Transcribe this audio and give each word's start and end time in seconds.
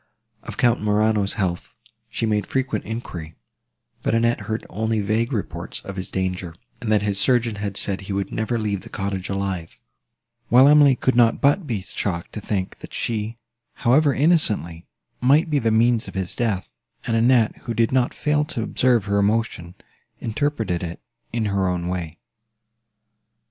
Of 0.41 0.57
Count 0.57 0.81
Morano's 0.81 1.33
health 1.33 1.75
she 2.09 2.25
made 2.25 2.47
frequent 2.47 2.85
enquiry; 2.85 3.35
but 4.01 4.15
Annette 4.15 4.39
heard 4.49 4.65
only 4.67 4.99
vague 4.99 5.31
reports 5.31 5.79
of 5.81 5.95
his 5.95 6.09
danger, 6.09 6.55
and 6.81 6.91
that 6.91 7.03
his 7.03 7.19
surgeon 7.19 7.57
had 7.57 7.77
said 7.77 8.01
he 8.01 8.11
would 8.11 8.31
never 8.31 8.57
leave 8.57 8.81
the 8.81 8.89
cottage 8.89 9.29
alive; 9.29 9.79
while 10.49 10.67
Emily 10.67 10.95
could 10.95 11.15
not 11.15 11.39
but 11.39 11.67
be 11.67 11.83
shocked 11.83 12.33
to 12.33 12.41
think, 12.41 12.79
that 12.79 12.95
she, 12.95 13.37
however 13.73 14.11
innocently, 14.11 14.87
might 15.21 15.51
be 15.51 15.59
the 15.59 15.69
means 15.69 16.07
of 16.07 16.15
his 16.15 16.33
death; 16.33 16.71
and 17.05 17.15
Annette, 17.15 17.55
who 17.67 17.75
did 17.75 17.91
not 17.91 18.11
fail 18.11 18.43
to 18.45 18.63
observe 18.63 19.05
her 19.05 19.19
emotion, 19.19 19.75
interpreted 20.19 20.81
it 20.81 20.99
in 21.31 21.45
her 21.45 21.67
own 21.67 21.87
way. 21.87 22.17